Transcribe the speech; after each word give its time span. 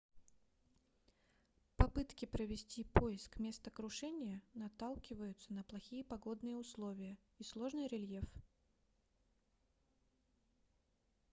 попытки 1.77 2.25
провести 2.25 2.83
поиск 2.85 3.37
места 3.37 3.69
крушения 3.69 4.41
наталкиваются 4.55 5.53
на 5.53 5.63
плохие 5.63 6.03
погодные 6.03 6.57
условия 6.57 7.19
и 7.37 7.43
сложный 7.43 7.87
рельеф 7.87 8.23